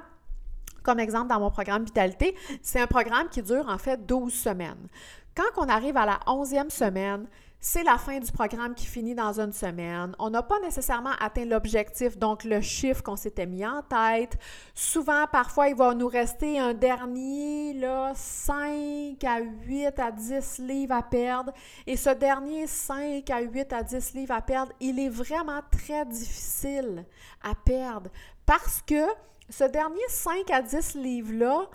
comme 0.87 0.99
exemple 0.99 1.27
dans 1.27 1.41
mon 1.41 1.51
programme 1.51 1.83
Vitalité, 1.83 2.33
c'est 2.61 2.79
un 2.79 2.87
programme 2.87 3.27
qui 3.27 3.41
dure 3.41 3.67
en 3.67 3.77
fait 3.77 4.05
12 4.05 4.33
semaines. 4.33 4.87
Quand 5.35 5.61
on 5.61 5.67
arrive 5.67 5.97
à 5.97 6.05
la 6.05 6.19
onzième 6.27 6.69
semaine, 6.69 7.27
c'est 7.59 7.83
la 7.83 7.97
fin 7.97 8.19
du 8.19 8.31
programme 8.31 8.75
qui 8.75 8.85
finit 8.85 9.15
dans 9.15 9.39
une 9.39 9.51
semaine. 9.51 10.15
On 10.19 10.29
n'a 10.29 10.43
pas 10.43 10.59
nécessairement 10.59 11.13
atteint 11.19 11.45
l'objectif, 11.45 12.17
donc 12.17 12.43
le 12.43 12.61
chiffre 12.61 13.01
qu'on 13.01 13.15
s'était 13.15 13.45
mis 13.45 13.65
en 13.65 13.81
tête. 13.81 14.37
Souvent, 14.75 15.25
parfois, 15.31 15.69
il 15.69 15.75
va 15.75 15.93
nous 15.93 16.07
rester 16.07 16.59
un 16.59 16.73
dernier, 16.73 17.73
là, 17.73 18.13
5 18.15 19.23
à 19.23 19.39
8 19.39 19.99
à 19.99 20.11
10 20.11 20.59
livres 20.59 20.95
à 20.95 21.03
perdre. 21.03 21.51
Et 21.87 21.97
ce 21.97 22.11
dernier 22.11 22.67
5 22.67 23.29
à 23.29 23.41
8 23.41 23.73
à 23.73 23.83
10 23.83 24.13
livres 24.13 24.35
à 24.35 24.41
perdre, 24.41 24.71
il 24.79 24.99
est 24.99 25.09
vraiment 25.09 25.61
très 25.71 26.05
difficile 26.05 27.05
à 27.43 27.55
perdre 27.55 28.09
parce 28.45 28.81
que 28.81 29.05
ce 29.49 29.63
dernier 29.63 30.01
5 30.09 30.49
à 30.51 30.61
10 30.61 30.95
livres-là, 30.95 31.67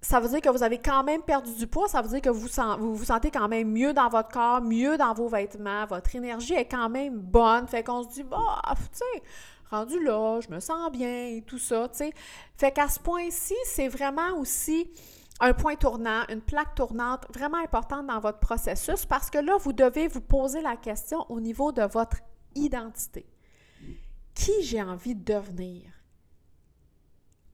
ça 0.00 0.20
veut 0.20 0.28
dire 0.28 0.40
que 0.40 0.48
vous 0.48 0.62
avez 0.62 0.78
quand 0.78 1.02
même 1.02 1.22
perdu 1.22 1.52
du 1.54 1.66
poids, 1.66 1.88
ça 1.88 2.02
veut 2.02 2.08
dire 2.08 2.20
que 2.20 2.28
vous 2.30 2.46
vous, 2.94 3.04
sentez 3.04 3.30
quand 3.30 3.48
même 3.48 3.70
mieux 3.70 3.92
dans 3.92 4.08
votre 4.08 4.28
corps, 4.28 4.60
mieux 4.60 4.96
dans 4.96 5.12
vos 5.12 5.28
vêtements, 5.28 5.86
votre 5.86 6.14
énergie 6.14 6.54
est 6.54 6.66
quand 6.68 6.88
même 6.88 7.18
bonne. 7.18 7.66
Fait 7.66 7.82
qu'on 7.82 8.04
se 8.04 8.08
dit, 8.08 8.22
bah, 8.22 8.62
tu 8.76 8.82
sais, 8.92 9.22
rendu 9.70 10.02
là, 10.02 10.40
je 10.40 10.54
me 10.54 10.60
sens 10.60 10.90
bien 10.92 11.28
et 11.28 11.42
tout 11.44 11.58
ça, 11.58 11.88
tu 11.88 11.98
sais. 11.98 12.12
Fait 12.56 12.70
qu'à 12.70 12.88
ce 12.88 13.00
point-ci, 13.00 13.56
c'est 13.64 13.88
vraiment 13.88 14.38
aussi 14.38 14.88
un 15.40 15.52
point 15.52 15.74
tournant, 15.74 16.22
une 16.28 16.42
plaque 16.42 16.76
tournante 16.76 17.26
vraiment 17.32 17.58
importante 17.58 18.06
dans 18.06 18.20
votre 18.20 18.38
processus 18.38 19.04
parce 19.04 19.30
que 19.30 19.38
là, 19.38 19.56
vous 19.58 19.72
devez 19.72 20.06
vous 20.06 20.20
poser 20.20 20.60
la 20.60 20.76
question 20.76 21.26
au 21.28 21.40
niveau 21.40 21.72
de 21.72 21.82
votre 21.82 22.18
identité. 22.54 23.26
Qui 24.34 24.62
j'ai 24.62 24.82
envie 24.82 25.16
de 25.16 25.24
devenir? 25.24 25.90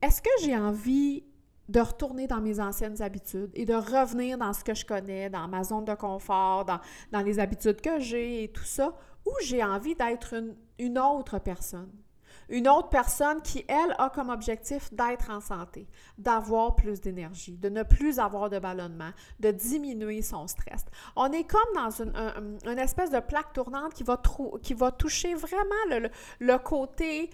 Est-ce 0.02 0.20
que 0.20 0.30
j'ai 0.42 0.56
envie 0.56 1.24
de 1.68 1.80
retourner 1.80 2.26
dans 2.26 2.40
mes 2.40 2.61
anciennes 2.61 3.00
habitudes 3.00 3.50
et 3.54 3.64
de 3.64 3.75
revenir 3.75 4.38
dans 4.38 4.52
ce 4.52 4.64
que 4.64 4.75
je 4.75 4.85
connais, 4.85 5.30
dans 5.30 5.49
ma 5.49 5.64
zone 5.64 5.85
de 5.85 5.94
confort, 5.94 6.64
dans, 6.64 7.21
les 7.21 7.38
habitudes 7.38 7.80
que 7.80 8.00
j'ai 8.00 8.44
et 8.44 8.49
tout 8.49 8.64
ça, 8.64 8.94
ou 9.25 9.33
j'ai 9.42 9.64
envie 9.64 9.94
d'être 9.94 10.35
une, 10.35 10.54
une, 10.78 10.99
autre 10.99 11.38
personne. 11.38 11.90
Une 12.50 12.68
autre 12.68 12.90
personne 12.90 13.40
qui, 13.40 13.64
elle, 13.66 13.94
a 13.97 14.11
comme 14.11 14.28
objectif 14.28 14.92
d'être 14.92 15.30
en 15.30 15.40
santé, 15.40 15.88
d'avoir 16.18 16.76
plus 16.76 17.00
d'énergie, 17.00 17.56
de 17.56 17.71
ne 17.71 17.83
plus 17.83 18.18
avoir 18.18 18.50
de 18.50 18.59
ballonnement, 18.59 19.11
de 19.40 19.50
diminuer 19.50 20.21
son 20.21 20.47
stress. 20.47 20.85
On 21.16 21.33
est 21.33 21.44
comme 21.44 21.61
dans 21.75 21.90
une, 21.90 22.12
une 22.66 22.78
espèce 22.78 23.11
de 23.11 23.21
plaque 23.21 23.54
tournante 23.54 23.94
qui 23.94 24.02
va, 24.02 24.21
qui 24.62 24.75
va 24.75 24.90
toucher 24.90 25.35
vraiment 25.35 25.85
le, 25.88 26.11
le 26.40 26.59
côté 26.59 27.30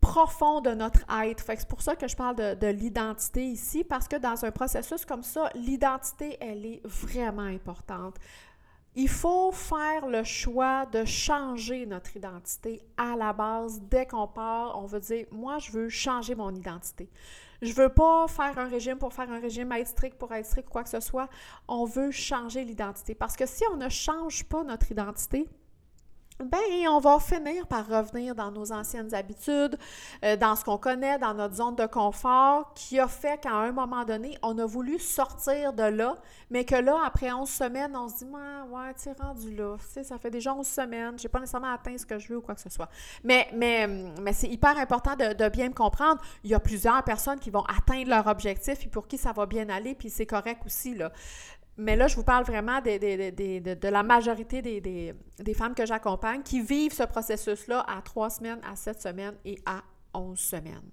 profond 0.00 0.60
de 0.60 0.70
notre 0.70 1.00
être. 1.22 1.44
C'est 1.46 1.68
pour 1.68 1.82
ça 1.82 1.96
que 1.96 2.08
je 2.08 2.16
parle 2.16 2.36
de, 2.36 2.54
de 2.54 2.66
l'identité 2.66 3.44
ici, 3.44 3.84
parce 3.84 4.08
que 4.08 4.16
dans 4.16 4.44
un 4.44 4.50
processus 4.50 5.04
comme 5.04 5.22
ça, 5.22 5.50
l'identité, 5.54 6.36
elle 6.40 6.64
est 6.66 6.80
vraiment 6.84 7.42
importante. 7.42 8.16
Il 8.96 9.08
faut 9.08 9.52
faire 9.52 10.08
le 10.08 10.24
choix 10.24 10.84
de 10.86 11.04
changer 11.04 11.86
notre 11.86 12.16
identité 12.16 12.82
à 12.96 13.14
la 13.14 13.32
base. 13.32 13.80
Dès 13.82 14.06
qu'on 14.06 14.26
part, 14.26 14.76
on 14.82 14.86
veut 14.86 14.98
dire, 14.98 15.26
moi, 15.30 15.58
je 15.58 15.70
veux 15.70 15.88
changer 15.88 16.34
mon 16.34 16.52
identité. 16.52 17.08
Je 17.62 17.72
veux 17.72 17.90
pas 17.90 18.26
faire 18.26 18.58
un 18.58 18.68
régime 18.68 18.98
pour 18.98 19.12
faire 19.12 19.30
un 19.30 19.38
régime, 19.38 19.70
être 19.72 19.86
strict 19.86 20.18
pour 20.18 20.32
être 20.32 20.46
strict, 20.46 20.68
quoi 20.68 20.82
que 20.82 20.88
ce 20.88 21.00
soit. 21.00 21.28
On 21.68 21.84
veut 21.84 22.10
changer 22.10 22.64
l'identité. 22.64 23.14
Parce 23.14 23.36
que 23.36 23.46
si 23.46 23.62
on 23.72 23.76
ne 23.76 23.88
change 23.88 24.44
pas 24.44 24.64
notre 24.64 24.90
identité, 24.90 25.46
ben, 26.44 26.88
on 26.88 27.00
va 27.00 27.18
finir 27.18 27.66
par 27.66 27.86
revenir 27.86 28.34
dans 28.34 28.50
nos 28.50 28.72
anciennes 28.72 29.14
habitudes, 29.14 29.76
euh, 30.24 30.36
dans 30.36 30.56
ce 30.56 30.64
qu'on 30.64 30.78
connaît, 30.78 31.18
dans 31.18 31.34
notre 31.34 31.54
zone 31.56 31.76
de 31.76 31.86
confort, 31.86 32.72
qui 32.74 32.98
a 32.98 33.08
fait 33.08 33.40
qu'à 33.40 33.52
un 33.52 33.72
moment 33.72 34.04
donné, 34.04 34.38
on 34.42 34.56
a 34.58 34.64
voulu 34.64 34.98
sortir 34.98 35.72
de 35.72 35.82
là, 35.82 36.16
mais 36.50 36.64
que 36.64 36.74
là, 36.74 36.98
après 37.04 37.30
11 37.30 37.48
semaines, 37.48 37.94
on 37.96 38.08
se 38.08 38.24
dit, 38.24 38.24
ouais, 38.24 38.94
tu 38.94 39.10
rendu 39.22 39.54
là, 39.54 39.76
tu 39.78 39.92
sais, 39.92 40.04
ça 40.04 40.18
fait 40.18 40.30
déjà 40.30 40.54
11 40.54 40.66
semaines, 40.66 41.18
j'ai 41.18 41.28
pas 41.28 41.40
nécessairement 41.40 41.72
atteint 41.72 41.96
ce 41.98 42.06
que 42.06 42.18
je 42.18 42.28
veux 42.28 42.38
ou 42.38 42.42
quoi 42.42 42.54
que 42.54 42.60
ce 42.60 42.70
soit. 42.70 42.88
Mais, 43.22 43.48
mais, 43.54 43.86
mais 43.86 44.32
c'est 44.32 44.48
hyper 44.48 44.78
important 44.78 45.16
de, 45.16 45.34
de, 45.34 45.48
bien 45.48 45.68
me 45.68 45.74
comprendre. 45.74 46.20
Il 46.44 46.50
y 46.50 46.54
a 46.54 46.60
plusieurs 46.60 47.02
personnes 47.04 47.38
qui 47.38 47.50
vont 47.50 47.64
atteindre 47.64 48.08
leur 48.08 48.26
objectif 48.26 48.84
et 48.84 48.88
pour 48.88 49.06
qui 49.06 49.18
ça 49.18 49.32
va 49.32 49.46
bien 49.46 49.68
aller, 49.68 49.94
puis 49.94 50.10
c'est 50.10 50.26
correct 50.26 50.62
aussi, 50.64 50.94
là. 50.94 51.12
Mais 51.80 51.96
là, 51.96 52.08
je 52.08 52.16
vous 52.16 52.24
parle 52.24 52.44
vraiment 52.44 52.82
de, 52.82 53.88
la 53.88 54.02
majorité 54.02 54.60
des, 54.60 55.54
femmes 55.54 55.74
que 55.74 55.86
j'accompagne 55.86 56.42
qui 56.42 56.60
vivent 56.60 56.92
ce 56.92 57.04
processus-là 57.04 57.86
à 57.88 58.02
trois 58.02 58.28
semaines, 58.28 58.60
à 58.70 58.76
sept 58.76 59.00
semaines 59.00 59.36
et 59.46 59.58
à 59.64 59.80
onze 60.12 60.40
semaines. 60.40 60.90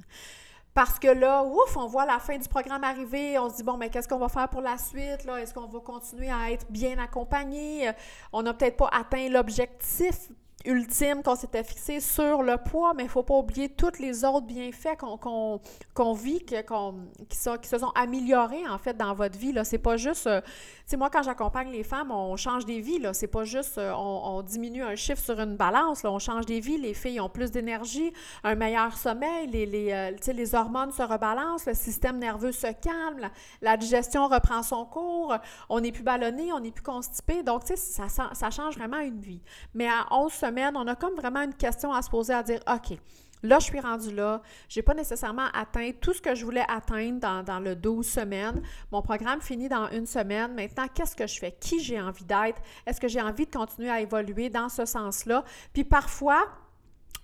Parce 0.74 0.98
que 0.98 1.10
là, 1.10 1.44
ouf, 1.44 1.76
on 1.76 1.88
voit 1.88 2.06
la 2.06 2.20
fin 2.20 2.38
du 2.38 2.48
programme 2.48 2.86
arriver, 2.86 3.38
on 3.38 3.50
se 3.50 3.58
dit, 3.58 3.64
bon, 3.64 3.76
mais 3.76 3.90
qu'est-ce 3.90 4.08
qu'on 4.08 4.20
va 4.20 4.30
faire 4.30 4.48
pour 4.48 4.62
la 4.62 4.78
suite? 4.78 5.28
Est-ce 5.28 5.54
qu'on 5.54 5.68
va 5.68 5.80
continuer 5.82 6.30
à 6.30 6.52
être 6.52 6.72
bien 6.72 6.98
accompagné? 7.00 7.92
On 8.32 8.42
n'a 8.44 8.54
peut-être 8.54 8.78
pas 8.78 8.90
atteint 8.94 9.28
l'objectif 9.28 10.30
ultime 10.66 11.22
qu'on 11.24 11.36
s'était 11.36 11.64
fixé 11.64 12.00
sur 12.00 12.42
le 12.42 12.58
poids, 12.58 12.94
mais 12.96 13.04
il 13.04 13.06
ne 13.06 13.12
faut 13.12 13.24
pas 13.24 13.36
oublier 13.36 13.70
tous 13.70 14.00
les 14.00 14.26
autres 14.26 14.46
bienfaits 14.48 14.98
qu'on 14.98 16.14
vit, 16.14 16.44
qui, 16.44 17.38
se 17.38 17.78
sont 17.78 17.92
améliorés 17.96 18.68
en 18.68 18.78
fait 18.78 18.98
dans 18.98 19.14
votre 19.14 19.38
vie. 19.38 19.54
Ce 19.64 19.76
n'est 19.76 19.82
pas 19.82 19.98
juste, 19.98 20.28
euh, 20.28 20.42
tu 20.42 20.48
sais, 20.88 20.98
moi 20.98 21.10
quand 21.10 21.24
j'accompagne 21.24 21.72
les 21.72 21.84
femmes, 21.84 22.12
on 22.12 22.36
change 22.38 22.66
des 22.66 22.82
vies. 22.82 23.00
Ce 23.14 23.22
n'est 23.22 23.28
pas 23.28 23.44
juste 23.44 23.78
euh, 23.78 23.94
on, 23.96 24.42
diminue 24.42 24.84
un 24.84 24.96
chiffre 24.96 25.22
sur 25.22 25.40
une 25.40 25.56
balance, 25.56 26.04
on 26.04 26.20
change 26.20 26.46
des 26.46 26.60
vies. 26.60 26.78
Les 26.78 26.94
filles 26.94 27.20
ont 27.20 27.30
plus 27.30 27.52
d'énergie, 27.52 28.12
un 28.44 28.56
meilleur 28.56 28.98
sommeil, 28.98 29.48
les, 29.48 29.66
les, 29.66 29.92
euh, 29.92 30.34
les 30.34 30.56
hormones 30.56 30.92
se 30.92 31.04
rebalancent, 31.04 31.66
le 31.68 31.76
système 31.76 32.18
nerveux 32.18 32.52
se 32.52 32.68
calme, 32.68 33.30
la, 33.62 33.78
digestion 33.78 34.28
reprend 34.28 34.64
son 34.64 34.86
cours, 34.86 35.36
on 35.70 35.80
n'est 35.80 35.92
plus 35.92 36.04
ballonné, 36.04 36.52
on 36.52 36.60
n'est 36.60 36.72
plus 36.72 36.84
constipé. 36.84 37.44
Donc, 37.44 37.64
tu 37.64 37.76
sais, 37.76 38.08
ça, 38.08 38.30
ça 38.34 38.50
change 38.50 38.76
vraiment 38.76 39.00
une 39.00 39.20
vie. 39.20 39.42
Mais 39.74 39.88
à 39.88 40.08
11 40.12 40.47
on 40.76 40.88
a 40.88 40.96
comme 40.96 41.16
vraiment 41.16 41.42
une 41.42 41.54
question 41.54 41.94
à 41.94 42.02
se 42.02 42.10
poser, 42.10 42.34
à 42.34 42.44
dire, 42.44 42.60
OK, 42.68 42.98
Là, 43.44 43.60
je 43.60 43.66
suis 43.66 43.80
rendue 43.80 44.14
là. 44.16 44.42
Je 44.68 44.80
n'ai 44.80 44.84
pas 44.84 44.96
nécessairement 44.96 45.48
atteint 45.54 45.92
tout 46.02 46.14
ce 46.14 46.22
que 46.22 46.34
je 46.34 46.44
voulais 46.44 46.66
atteindre 46.68 47.20
dans, 47.20 47.44
dans, 47.44 47.60
le 47.60 47.76
12 47.76 48.06
semaines. 48.06 48.62
Mon 48.92 49.02
programme 49.02 49.42
finit 49.42 49.70
dans 49.70 49.90
une 49.92 50.08
semaine. 50.08 50.56
Maintenant, 50.56 50.88
qu'est-ce 50.94 51.16
que 51.16 51.28
je 51.28 51.38
fais? 51.38 51.52
Qui 51.52 51.80
j'ai 51.80 52.02
envie 52.02 52.26
d'être? 52.26 52.60
Est-ce 52.86 53.00
que 53.00 53.08
j'ai 53.08 53.22
envie 53.22 53.46
de 53.46 53.52
continuer 53.52 53.90
à 53.90 54.02
évoluer 54.02 54.50
dans 54.50 54.70
ce 54.70 54.86
sens-là? 54.86 55.44
Puis 55.72 55.84
parfois, 55.84 56.48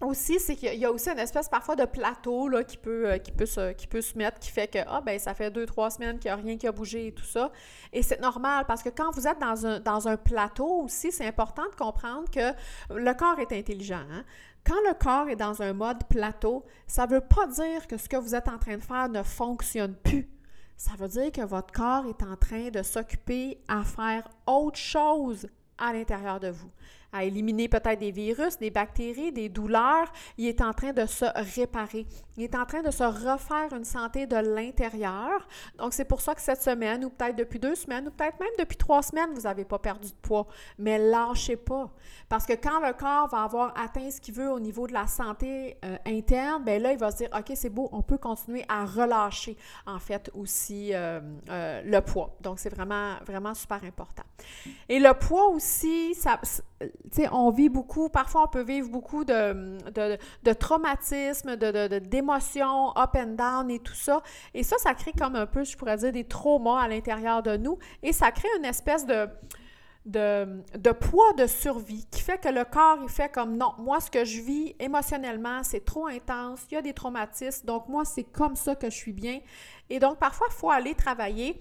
aussi, 0.05 0.39
c'est 0.39 0.55
qu'il 0.55 0.73
y 0.75 0.85
a 0.85 0.91
aussi 0.91 1.09
une 1.09 1.19
espèce 1.19 1.49
parfois 1.49 1.75
de 1.75 1.85
plateau 1.85 2.47
là, 2.47 2.63
qui, 2.63 2.77
peut, 2.77 3.09
euh, 3.09 3.17
qui, 3.17 3.31
peut 3.31 3.45
se, 3.45 3.73
qui 3.73 3.87
peut 3.87 4.01
se 4.01 4.17
mettre, 4.17 4.39
qui 4.39 4.49
fait 4.49 4.67
que, 4.67 4.79
ah, 4.87 5.01
ben 5.01 5.17
ça 5.19 5.33
fait 5.33 5.51
deux, 5.51 5.65
trois 5.65 5.89
semaines 5.89 6.19
qu'il 6.19 6.29
n'y 6.29 6.33
a 6.33 6.35
rien 6.35 6.57
qui 6.57 6.67
a 6.67 6.71
bougé 6.71 7.07
et 7.07 7.11
tout 7.11 7.25
ça. 7.25 7.51
Et 7.91 8.01
c'est 8.01 8.21
normal 8.21 8.65
parce 8.67 8.83
que 8.83 8.89
quand 8.89 9.11
vous 9.11 9.27
êtes 9.27 9.39
dans 9.39 9.65
un, 9.65 9.79
dans 9.79 10.07
un 10.07 10.17
plateau 10.17 10.83
aussi, 10.83 11.11
c'est 11.11 11.27
important 11.27 11.63
de 11.69 11.75
comprendre 11.75 12.29
que 12.31 12.53
le 12.93 13.13
corps 13.13 13.39
est 13.39 13.51
intelligent. 13.51 14.05
Hein. 14.11 14.23
Quand 14.65 14.79
le 14.87 14.93
corps 14.93 15.29
est 15.29 15.35
dans 15.35 15.61
un 15.61 15.73
mode 15.73 16.03
plateau, 16.07 16.63
ça 16.87 17.05
ne 17.05 17.11
veut 17.11 17.21
pas 17.21 17.47
dire 17.47 17.87
que 17.87 17.97
ce 17.97 18.07
que 18.07 18.17
vous 18.17 18.35
êtes 18.35 18.47
en 18.47 18.57
train 18.57 18.77
de 18.77 18.83
faire 18.83 19.09
ne 19.09 19.23
fonctionne 19.23 19.95
plus. 19.95 20.29
Ça 20.77 20.91
veut 20.97 21.07
dire 21.07 21.31
que 21.31 21.41
votre 21.41 21.73
corps 21.73 22.05
est 22.07 22.23
en 22.23 22.35
train 22.35 22.69
de 22.69 22.81
s'occuper 22.81 23.59
à 23.67 23.83
faire 23.83 24.27
autre 24.47 24.79
chose 24.79 25.47
à 25.77 25.93
l'intérieur 25.93 26.39
de 26.39 26.49
vous 26.49 26.71
à 27.13 27.23
éliminer 27.23 27.69
peut-être 27.69 27.99
des 27.99 28.11
virus, 28.11 28.57
des 28.57 28.71
bactéries, 28.71 29.31
des 29.31 29.49
douleurs. 29.49 30.11
Il 30.37 30.47
est 30.47 30.61
en 30.61 30.73
train 30.73 30.91
de 30.91 31.05
se 31.05 31.25
réparer. 31.55 32.05
Il 32.35 32.43
est 32.43 32.55
en 32.55 32.65
train 32.65 32.81
de 32.81 32.91
se 32.91 33.03
refaire 33.03 33.71
une 33.73 33.83
santé 33.83 34.25
de 34.25 34.35
l'intérieur. 34.35 35.47
Donc, 35.77 35.93
c'est 35.93 36.05
pour 36.05 36.21
ça 36.21 36.33
que 36.33 36.41
cette 36.41 36.61
semaine, 36.61 37.05
ou 37.05 37.09
peut-être 37.09 37.35
depuis 37.35 37.59
deux 37.59 37.75
semaines, 37.75 38.07
ou 38.07 38.11
peut-être 38.11 38.39
même 38.39 38.49
depuis 38.57 38.77
trois 38.77 39.03
semaines, 39.03 39.29
vous 39.33 39.41
n'avez 39.41 39.65
pas 39.65 39.79
perdu 39.79 40.09
de 40.09 40.15
poids. 40.21 40.47
Mais 40.79 40.97
lâchez 40.97 41.55
pas. 41.55 41.91
Parce 42.29 42.45
que 42.45 42.53
quand 42.53 42.79
le 42.79 42.93
corps 42.93 43.27
va 43.27 43.43
avoir 43.43 43.73
atteint 43.77 44.09
ce 44.09 44.19
qu'il 44.19 44.33
veut 44.33 44.51
au 44.51 44.59
niveau 44.59 44.87
de 44.87 44.93
la 44.93 45.05
santé 45.05 45.77
euh, 45.85 45.97
interne, 46.05 46.63
bien 46.63 46.79
là, 46.79 46.91
il 46.91 46.97
va 46.97 47.11
se 47.11 47.17
dire, 47.17 47.29
OK, 47.37 47.51
c'est 47.55 47.69
beau, 47.69 47.89
on 47.91 48.01
peut 48.01 48.17
continuer 48.17 48.65
à 48.67 48.85
relâcher, 48.85 49.55
en 49.85 49.99
fait, 49.99 50.31
aussi 50.33 50.93
euh, 50.93 51.21
euh, 51.49 51.81
le 51.85 52.01
poids. 52.01 52.35
Donc, 52.41 52.59
c'est 52.59 52.73
vraiment, 52.73 53.15
vraiment 53.25 53.53
super 53.53 53.83
important. 53.83 54.23
Et 54.89 54.99
le 54.99 55.13
poids 55.13 55.49
aussi, 55.49 56.15
ça, 56.15 56.39
on 57.31 57.49
vit 57.51 57.69
beaucoup, 57.69 58.09
parfois 58.09 58.43
on 58.43 58.47
peut 58.47 58.63
vivre 58.63 58.89
beaucoup 58.89 59.23
de, 59.23 59.77
de, 59.91 60.17
de 60.43 60.53
traumatismes, 60.53 61.55
d'émotions, 61.55 62.91
de, 62.93 62.99
up 62.99 63.15
and 63.15 63.35
down 63.35 63.71
et 63.71 63.79
tout 63.79 63.93
ça. 63.93 64.21
Et 64.53 64.63
ça, 64.63 64.77
ça 64.77 64.93
crée 64.93 65.13
comme 65.17 65.35
un 65.35 65.45
peu, 65.45 65.63
je 65.63 65.77
pourrais 65.77 65.97
dire, 65.97 66.11
des 66.11 66.25
traumas 66.25 66.81
à 66.81 66.87
l'intérieur 66.87 67.43
de 67.43 67.57
nous. 67.57 67.77
Et 68.01 68.13
ça 68.13 68.31
crée 68.31 68.49
une 68.57 68.65
espèce 68.65 69.05
de, 69.05 69.27
de, 70.05 70.91
poids 70.91 71.33
de 71.33 71.47
survie 71.47 72.05
qui 72.11 72.21
fait 72.21 72.37
que 72.37 72.49
le 72.49 72.65
corps, 72.65 72.99
il 73.01 73.09
fait 73.09 73.31
comme 73.31 73.57
non, 73.57 73.73
moi, 73.77 73.99
ce 73.99 74.11
que 74.11 74.25
je 74.25 74.41
vis 74.41 74.75
émotionnellement, 74.79 75.63
c'est 75.63 75.85
trop 75.85 76.07
intense, 76.07 76.65
il 76.71 76.75
y 76.75 76.77
a 76.77 76.81
des 76.81 76.93
traumatismes, 76.93 77.65
donc 77.65 77.87
moi, 77.87 78.03
c'est 78.05 78.23
comme 78.23 78.55
ça 78.55 78.75
que 78.75 78.89
je 78.89 78.95
suis 78.95 79.13
bien. 79.13 79.39
Et 79.89 79.99
donc, 79.99 80.17
parfois, 80.17 80.47
il 80.49 80.53
faut 80.53 80.69
aller 80.69 80.95
travailler 80.95 81.59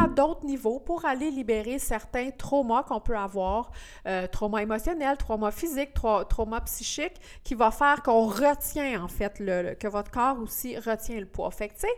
à 0.00 0.06
d'autres 0.06 0.44
niveaux 0.46 0.78
pour 0.78 1.04
aller 1.04 1.30
libérer 1.30 1.78
certains 1.78 2.30
traumas 2.30 2.82
qu'on 2.82 3.00
peut 3.00 3.16
avoir, 3.16 3.70
euh, 4.06 4.26
traumas 4.26 4.62
émotionnels, 4.62 5.16
traumas 5.16 5.50
physiques, 5.50 5.94
traumas 6.28 6.60
psychiques, 6.62 7.20
qui 7.44 7.54
va 7.54 7.70
faire 7.70 8.02
qu'on 8.02 8.26
retient 8.26 9.02
en 9.02 9.08
fait, 9.08 9.38
le, 9.38 9.74
que 9.74 9.88
votre 9.88 10.10
corps 10.10 10.38
aussi 10.40 10.78
retient 10.78 11.20
le 11.20 11.26
poids. 11.26 11.50
Fait 11.50 11.68
que 11.68 11.74
tu 11.74 11.80
sais, 11.80 11.94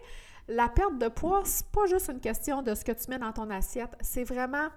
la 0.49 0.69
perte 0.69 0.99
de 0.99 1.09
poids, 1.09 1.43
c'est 1.45 1.67
pas 1.69 1.87
juste 1.87 2.11
une 2.11 2.21
question 2.21 2.63
de 2.63 2.75
ce 2.75 2.85
que 2.85 2.93
tu 2.93 3.11
mets 3.11 3.19
dans 3.19 3.33
ton 3.33 3.51
assiette, 3.51 3.97
c'est 4.01 4.25
vraiment 4.25 4.69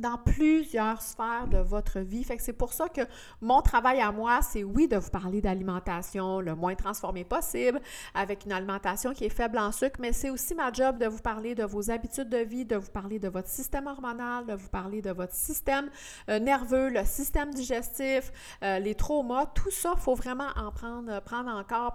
dans 0.00 0.16
plusieurs 0.16 1.02
sphères 1.02 1.46
de 1.48 1.58
votre 1.58 2.00
vie. 2.00 2.24
Fait 2.24 2.36
que 2.36 2.42
c'est 2.42 2.54
pour 2.54 2.72
ça 2.72 2.88
que 2.88 3.02
mon 3.40 3.60
travail 3.60 4.00
à 4.00 4.10
moi, 4.10 4.40
c'est 4.42 4.64
oui 4.64 4.88
de 4.88 4.96
vous 4.96 5.10
parler 5.10 5.40
d'alimentation 5.40 6.40
le 6.40 6.54
moins 6.54 6.74
transformée 6.74 7.24
possible, 7.24 7.80
avec 8.14 8.46
une 8.46 8.52
alimentation 8.52 9.12
qui 9.12 9.26
est 9.26 9.30
faible 9.30 9.58
en 9.58 9.72
sucre, 9.72 10.00
mais 10.00 10.12
c'est 10.12 10.30
aussi 10.30 10.54
ma 10.54 10.72
job 10.72 10.98
de 10.98 11.06
vous 11.06 11.18
parler 11.18 11.54
de 11.54 11.64
vos 11.64 11.90
habitudes 11.90 12.30
de 12.30 12.38
vie, 12.38 12.64
de 12.64 12.76
vous 12.76 12.90
parler 12.90 13.18
de 13.18 13.28
votre 13.28 13.48
système 13.48 13.86
hormonal, 13.86 14.46
de 14.46 14.54
vous 14.54 14.68
parler 14.68 15.02
de 15.02 15.10
votre 15.10 15.34
système 15.34 15.90
euh, 16.28 16.38
nerveux, 16.38 16.88
le 16.88 17.04
système 17.04 17.52
digestif, 17.52 18.32
euh, 18.62 18.78
les 18.78 18.94
traumas, 18.94 19.46
tout 19.46 19.70
ça, 19.70 19.94
faut 19.96 20.14
vraiment 20.14 20.48
en 20.56 20.72
prendre, 20.72 21.20
prendre 21.20 21.50
encore 21.50 21.92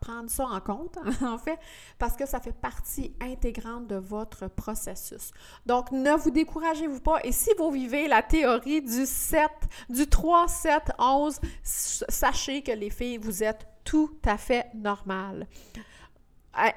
prendre 0.00 0.30
ça 0.30 0.44
en 0.44 0.60
compte, 0.60 0.98
en 1.22 1.38
fait, 1.38 1.58
parce 1.98 2.16
que 2.16 2.26
ça 2.26 2.40
fait 2.40 2.52
partie 2.52 3.14
intégrante 3.20 3.86
de 3.86 3.96
votre 3.96 4.48
processus. 4.48 5.30
Donc, 5.66 5.92
ne 5.92 6.12
vous 6.16 6.30
découragez-vous 6.30 7.00
pas 7.00 7.23
et 7.24 7.32
si 7.32 7.50
vous 7.58 7.70
vivez 7.70 8.06
la 8.06 8.22
théorie 8.22 8.82
du 8.82 9.06
7, 9.06 9.50
du 9.88 10.06
3, 10.06 10.48
7, 10.48 10.92
11, 10.98 11.40
sachez 11.62 12.62
que 12.62 12.72
les 12.72 12.90
filles, 12.90 13.18
vous 13.18 13.42
êtes 13.42 13.66
tout 13.84 14.18
à 14.24 14.36
fait 14.36 14.66
normales. 14.74 15.46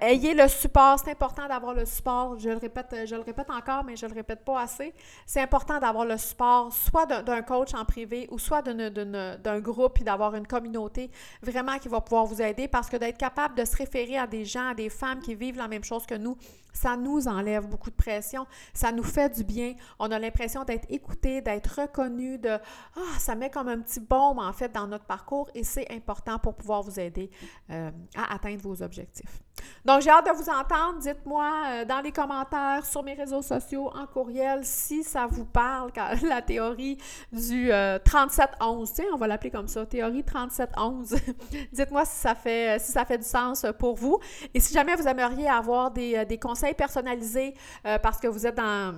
Ayez 0.02 0.34
le 0.34 0.48
support, 0.48 1.00
c'est 1.00 1.12
important 1.12 1.48
d'avoir 1.48 1.74
le 1.74 1.86
support. 1.86 2.40
Je 2.40 2.50
le 2.50 2.58
répète, 2.58 2.96
je 3.06 3.16
le 3.16 3.22
répète 3.22 3.50
encore, 3.50 3.84
mais 3.84 3.96
je 3.96 4.08
le 4.08 4.14
répète 4.14 4.44
pas 4.44 4.62
assez. 4.62 4.94
C'est 5.26 5.42
important 5.42 5.80
d'avoir 5.80 6.06
le 6.06 6.18
support, 6.18 6.74
soit 6.74 7.06
d'un 7.06 7.42
coach 7.44 7.74
en 7.76 7.86
privé 7.86 8.28
ou 8.32 8.40
soit 8.40 8.64
d'un 8.64 9.60
groupe 9.60 10.02
et 10.02 10.04
d'avoir 10.04 10.34
une 10.36 10.48
communauté 10.48 11.12
vraiment 11.44 11.78
qui 11.78 11.90
va 11.90 12.02
pouvoir 12.02 12.26
vous 12.26 12.42
aider 12.42 12.68
parce 12.68 12.90
que 12.90 12.98
d'être 12.98 13.18
capable 13.18 13.56
de 13.56 13.66
se 13.66 13.76
référer 13.76 14.18
à 14.18 14.26
des 14.26 14.46
gens, 14.46 14.70
à 14.70 14.74
des 14.74 14.90
femmes 14.90 15.20
qui 15.20 15.36
vivent 15.36 15.58
la 15.58 15.68
même 15.68 15.84
chose 15.84 16.06
que 16.08 16.16
nous, 16.16 16.38
ça 16.74 16.96
nous 16.96 17.28
enlève 17.28 17.68
beaucoup 17.68 17.90
de 17.90 17.96
pression, 17.96 18.46
ça 18.74 18.92
nous 18.92 19.04
fait 19.04 19.30
du 19.36 19.44
bien. 19.44 19.74
On 20.00 20.12
a 20.12 20.20
l'impression 20.20 20.64
d'être 20.64 20.86
écouté, 20.90 21.42
d'être 21.42 21.82
reconnu, 21.82 22.38
de 22.38 22.50
ah, 22.50 23.20
ça 23.20 23.36
met 23.36 23.50
comme 23.50 23.68
un 23.68 23.80
petit 23.80 24.00
baume 24.00 24.40
en 24.40 24.54
fait 24.54 24.72
dans 24.72 24.88
notre 24.88 25.06
parcours 25.06 25.50
et 25.54 25.64
c'est 25.64 25.92
important 25.92 26.40
pour 26.40 26.56
pouvoir 26.56 26.84
vous 26.84 27.00
aider 27.00 27.30
euh, 27.72 27.92
à 28.16 28.36
atteindre 28.36 28.62
vos 28.62 28.82
objectifs. 28.82 29.42
Donc, 29.86 30.02
j'ai 30.02 30.10
hâte 30.10 30.26
de 30.26 30.32
vous 30.32 30.50
entendre. 30.50 31.00
Dites-moi 31.00 31.52
euh, 31.68 31.86
dans 31.86 32.02
les 32.02 32.12
commentaires, 32.12 32.86
sur 32.86 33.04
mes 33.04 33.14
réseaux 33.14 33.42
sociaux, 33.42 33.92
en 33.96 34.06
courriel, 34.06 34.62
si 34.64 35.04
ça 35.04 35.28
vous 35.28 35.46
parle, 35.46 35.92
la 36.24 36.42
théorie 36.42 36.98
du 37.32 37.72
3711. 38.04 39.00
Euh, 39.00 39.04
on 39.14 39.18
va 39.18 39.28
l'appeler 39.28 39.52
comme 39.52 39.68
ça, 39.68 39.86
théorie 39.86 40.24
3711. 40.24 41.16
Dites-moi 41.72 42.06
si 42.06 42.16
ça 42.16 42.36
fait 42.36 42.80
si 42.80 42.92
ça 42.92 43.06
fait 43.06 43.18
du 43.18 43.24
sens 43.24 43.66
pour 43.80 43.96
vous. 43.96 44.20
Et 44.54 44.60
si 44.60 44.74
jamais 44.74 44.96
vous 44.96 45.08
aimeriez 45.08 45.48
avoir 45.48 45.92
des, 45.92 46.26
des 46.26 46.38
conseils 46.38 46.74
personnalisés 46.74 47.54
parce 48.02 48.20
que 48.20 48.28
vous 48.28 48.46
êtes 48.46 48.56
dans 48.56 48.94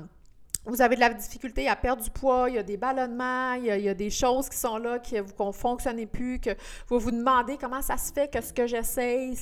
vous 0.66 0.82
avez 0.82 0.96
de 0.96 1.00
la 1.00 1.14
difficulté 1.14 1.68
à 1.68 1.76
perdre 1.76 2.04
du 2.04 2.10
poids, 2.10 2.50
il 2.50 2.56
y 2.56 2.58
a 2.58 2.64
des 2.64 2.78
ballonnements, 2.78 3.54
il 3.54 3.66
y 3.66 3.90
a, 3.90 3.94
des 3.94 4.10
choses 4.10 4.50
qui 4.50 4.58
sont 4.58 4.78
là 4.78 5.00
qui 5.00 5.18
vous 5.20 5.46
ne 5.46 5.52
fonctionnez 5.52 6.06
plus, 6.06 6.40
que 6.40 6.52
vous 6.88 7.00
vous 7.00 7.12
demandez 7.12 7.58
comment 7.58 7.82
ça 7.82 7.98
se 7.98 8.12
fait 8.12 8.30
que 8.32 8.42
ce 8.42 8.54
que 8.54 8.68
j'essaye 8.68 9.36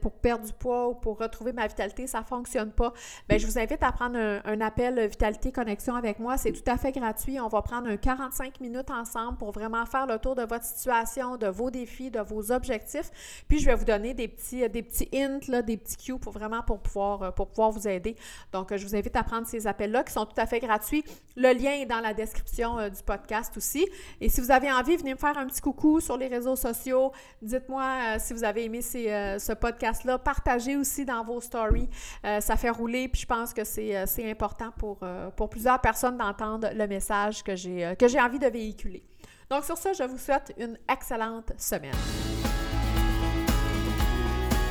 pour 0.00 0.12
perdre 0.12 0.46
du 0.46 0.52
poids 0.52 0.88
ou 0.88 0.94
pour 0.94 1.18
retrouver 1.18 1.52
ma 1.52 1.66
vitalité, 1.66 2.06
ça 2.06 2.20
ne 2.20 2.24
fonctionne 2.24 2.70
pas. 2.70 2.92
Bien, 3.28 3.38
je 3.38 3.46
vous 3.46 3.58
invite 3.58 3.82
à 3.82 3.92
prendre 3.92 4.16
un, 4.18 4.60
appel 4.60 5.08
Vitalité 5.08 5.50
Connexion 5.50 5.94
avec 5.96 6.18
moi. 6.20 6.36
C'est 6.36 6.52
tout 6.52 6.70
à 6.70 6.76
fait 6.76 6.92
gratuit. 6.92 7.40
On 7.40 7.48
va 7.48 7.62
prendre 7.62 7.88
un 7.88 7.96
45 7.96 8.60
minutes 8.60 8.90
ensemble 8.90 9.38
pour 9.38 9.50
vraiment 9.50 9.84
faire 9.86 10.06
le 10.06 10.18
tour 10.18 10.36
de 10.36 10.42
votre 10.42 10.64
situation, 10.64 11.36
de 11.36 11.48
vos 11.48 11.70
défis, 11.70 12.10
de 12.10 12.20
vos 12.20 12.52
objectifs. 12.52 13.10
Puis, 13.48 13.58
je 13.58 13.66
vais 13.66 13.74
vous 13.74 13.84
donner 13.84 14.14
des 14.14 14.28
petits, 14.28 14.68
des 14.68 14.82
petits 14.82 15.08
hints, 15.12 15.40
là, 15.48 15.62
des 15.62 15.76
petits 15.76 15.96
cues 15.96 16.18
pour 16.18 16.32
vraiment 16.32 16.62
pour 16.62 16.78
pouvoir, 16.78 17.34
pour 17.34 17.48
pouvoir 17.48 17.72
vous 17.72 17.88
aider. 17.88 18.16
Donc, 18.52 18.74
je 18.74 18.86
vous 18.86 18.94
invite 18.94 19.16
à 19.16 19.24
prendre 19.24 19.46
ces 19.46 19.66
appels-là 19.66 20.04
qui 20.04 20.12
sont 20.12 20.24
tout 20.24 20.40
à 20.40 20.46
fait 20.46 20.51
gratuit. 20.60 21.04
Le 21.36 21.52
lien 21.52 21.72
est 21.72 21.86
dans 21.86 22.00
la 22.00 22.14
description 22.14 22.78
euh, 22.78 22.88
du 22.88 23.02
podcast 23.02 23.56
aussi. 23.56 23.86
Et 24.20 24.28
si 24.28 24.40
vous 24.40 24.50
avez 24.50 24.70
envie, 24.70 24.96
venez 24.96 25.14
me 25.14 25.18
faire 25.18 25.36
un 25.36 25.46
petit 25.46 25.60
coucou 25.60 26.00
sur 26.00 26.16
les 26.16 26.28
réseaux 26.28 26.56
sociaux. 26.56 27.12
Dites-moi 27.40 27.82
euh, 27.82 28.16
si 28.18 28.32
vous 28.32 28.44
avez 28.44 28.64
aimé 28.64 28.80
euh, 28.94 29.38
ce 29.38 29.52
podcast-là. 29.52 30.18
Partagez 30.18 30.76
aussi 30.76 31.04
dans 31.04 31.24
vos 31.24 31.40
stories. 31.40 31.88
ça 32.22 32.56
fait 32.56 32.70
rouler. 32.70 33.08
Puis 33.08 33.22
je 33.22 33.26
pense 33.26 33.52
que 33.52 33.64
c'est 33.64 34.30
important 34.30 34.70
pour, 34.76 35.00
pour 35.36 35.48
plusieurs 35.48 35.80
personnes 35.80 36.16
d'entendre 36.16 36.68
le 36.74 36.86
message 36.86 37.42
que 37.42 37.56
j'ai 37.56 38.20
envie 38.20 38.38
de 38.38 38.48
véhiculer. 38.48 39.02
Donc 39.50 39.64
sur 39.64 39.76
ça, 39.76 39.92
je 39.92 40.04
vous 40.04 40.18
souhaite 40.18 40.52
une 40.58 40.78
excellente 40.88 41.52
semaine. 41.58 41.92